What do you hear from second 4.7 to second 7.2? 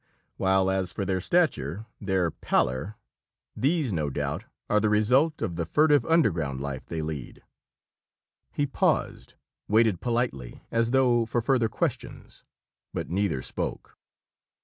the result of the furtive underground life they